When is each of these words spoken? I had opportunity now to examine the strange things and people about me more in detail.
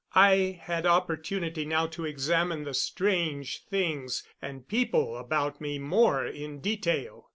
I 0.15 0.59
had 0.63 0.87
opportunity 0.87 1.63
now 1.63 1.85
to 1.85 2.05
examine 2.05 2.63
the 2.63 2.73
strange 2.73 3.63
things 3.65 4.23
and 4.41 4.67
people 4.67 5.15
about 5.15 5.61
me 5.61 5.77
more 5.77 6.25
in 6.25 6.59
detail. 6.59 7.29